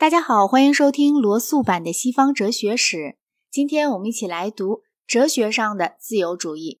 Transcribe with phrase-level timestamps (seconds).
[0.00, 3.18] 大家好，欢迎收听罗素版的西方哲学史。
[3.50, 6.80] 今天我们一起来读哲学上的自由主义。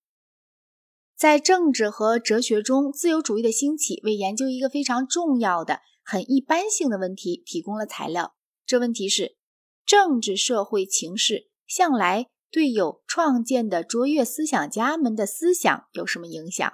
[1.18, 8.34] 在政治和哲学中，自由主义的兴起为研究一个非常重要的、很一般性的问题提供了材料。
[8.64, 9.36] 这问题是：
[9.84, 16.72] 政治社会情势向来对有创建的卓越思想家们的思想有什么影响？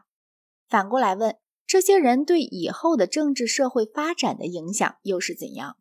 [0.68, 1.36] 反过来问，
[1.66, 5.76] 这些人对以后的政治社会发展的影响又是怎样？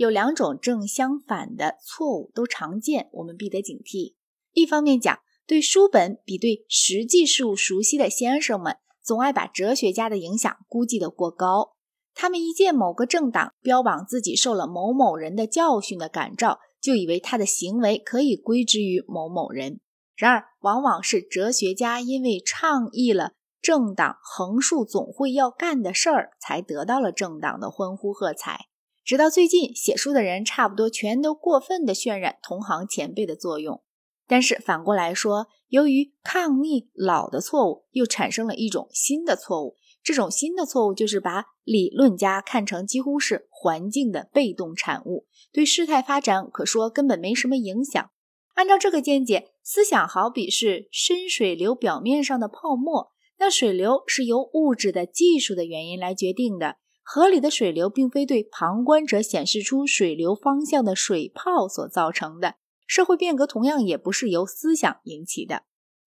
[0.00, 4.14] 有两种正相反的错误都常见，我们必得警惕。
[4.54, 11.74] 一方面讲，对书本比对实际事物熟悉的先生们，总爱把哲学家的影响估计得过高。
[12.14, 19.80] 他们一见某个政党标榜自己受了某某人的教训的感召，就以为他的行为可以归之于某某人。
[20.16, 28.69] 然而，往往是哲学家因为倡议了政党横竖总会要干的事儿，才得到了政党的欢呼喝彩。
[29.10, 33.82] 直到最近，写书的人差不多全都过分的渲染同行前辈的作用。
[34.28, 39.74] 但是反过来说，由于抗逆老的错误，又产生了一种新的错误。
[40.04, 48.12] 这种新的错误就是把理论家看成几乎是环境的被动产物，对事态发展可说根本没什么影响。
[48.54, 56.76] 按照这个见解，思想好比是深水流表面上的泡沫，那水流是由物质的技术的原因来决定的。
[57.12, 62.54] 河里的水流并非对旁观者显示出水流方向的水泡所造成的，
[62.86, 65.64] 社会变革同样也不是由思想引起的。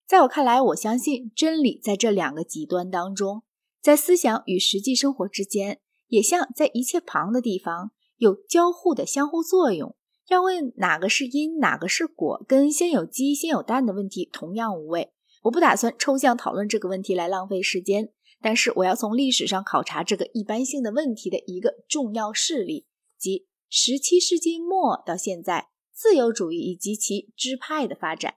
[0.08, 3.44] 在我看来，我相信真理在这两个极端当中，
[3.82, 9.98] 在思想与实际生活之间，也像在一切旁的地方有交互的相互作用。
[10.30, 15.12] 要问哪个是因，哪个是果，跟先有鸡先有蛋的问题同样无味。
[15.42, 18.14] 我不打算抽象讨论这个问题来浪费时间。
[18.44, 22.86] 但是我要从历史上考察这个一般性的问题的一个重要事例，
[23.18, 28.36] 即十七世纪末到现在自由主义以及其支派的发展。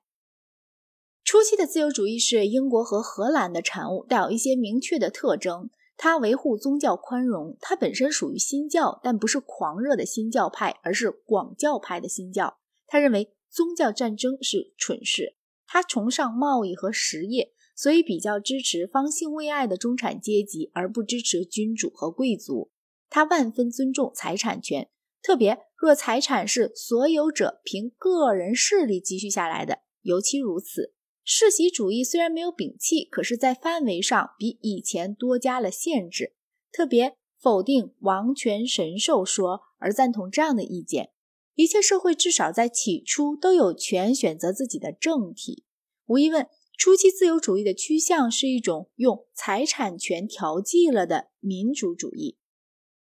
[1.24, 5.68] 初期的自由主义是英国和荷兰的产物，带有一些明确的特征。
[5.96, 12.58] 它维护宗教宽容，它本身属于新教，但不是狂热的新教派，而是广教派的新教。
[12.86, 15.34] 他认为宗教战争是蠢事，
[15.66, 17.55] 他崇尚贸易和实业。
[17.76, 22.70] 所以比较支持方兴未艾的中产阶级，而不支持君主和贵族。
[23.10, 24.88] 他万分尊重财产权，
[25.22, 30.94] 特别若财产是所有者凭个人势力积蓄下来的，尤其如此。
[31.22, 36.34] 世袭主义虽然没有摒弃，可是，在范围上比以前多加了限制，
[36.72, 41.10] 特别否定王权神授说，而赞同这样的意见：
[41.54, 45.64] 一切社会至少在起初都有权选择自己的政体。
[46.06, 46.48] 无疑问。
[46.76, 52.36] 初期自由主义的趋向是一种用财产权调剂了的民主主义。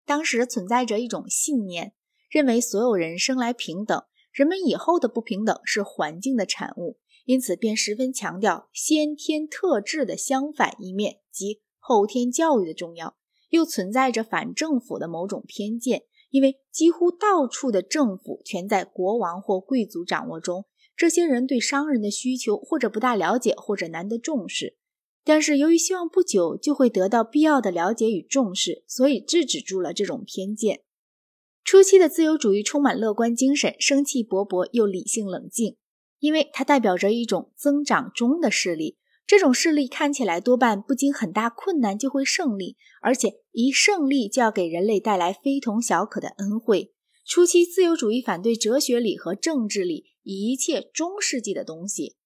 [0.06, 1.92] 当时存在着一种信念，
[2.30, 13.16] 认为所有人生来平等，人们以后的不平等是环境的产物，因此便十分强调先天特质的相反一面即后天教育的重要。
[13.50, 20.66] 又存在着反政府的某种偏见，因为几乎到处的政府全在国王或贵族掌握中。
[20.98, 24.76] 这些人对商人的需求或者不大了解，或者难得重视。
[25.22, 30.81] 但是由于希望不久就会得到必要的了解与重视，所以制止住了这种偏见。
[31.62, 35.76] 初期的自由主义充满乐观精神，生气勃勃又理性冷静，
[36.19, 38.98] 因为它代表着一种增长中的势力。
[39.25, 46.92] 这种势力看起来多半不经很大困难就会胜利，而且一胜利就要给人类带来非同小可的恩惠。
[47.28, 50.06] 初期自由主义反对哲学理和政治理。
[50.22, 52.16] 一切中世纪的东西，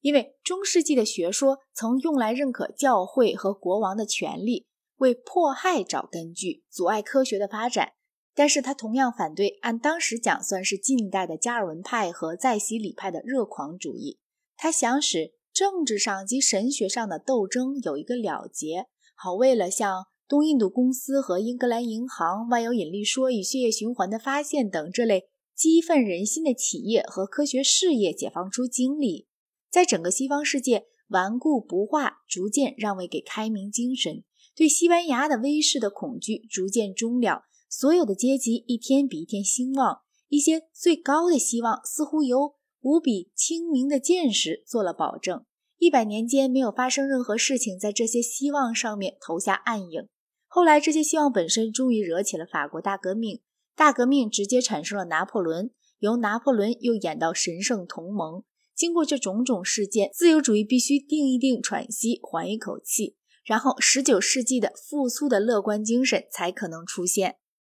[0.00, 4.66] 因为中世纪的学说曾用来认可教会和国王的权利，
[4.96, 7.92] 为迫害找根据，阻碍科学的发展。
[8.34, 14.18] 但是他同样反对按当时讲算是近代的加尔文派和再洗礼派的热狂主义。
[14.56, 25.28] 他想使政治上及神学上的斗争有一个了结，好为了像东印度公司和英格兰银行、万有引力说与血液循环的发现等这类。
[25.54, 29.26] 激愤人心的企业和科学事业解放出精力，
[29.70, 34.24] 在整个西方世界顽固不化逐渐让位给开明精神，
[34.56, 37.42] 对西班牙的威势的恐惧逐渐终了。
[37.68, 45.44] 所有的阶级一天比一天兴旺，一些最高的希望似乎由无比清明的见识做了保证。
[45.76, 50.08] 一百年间没有发生任何事情在这些希望上面投下暗影。
[50.54, 53.40] 后来这些希望本身终于惹起了法国大革命。
[53.74, 55.70] 大革命直接产生了拿破仑，
[56.00, 58.44] 由拿破仑又演到神圣同盟。
[58.74, 67.36] 经过这种种事件，自由主义必须定一定喘息，缓一口气，然后十九世纪的复苏的乐观精神才可能出现。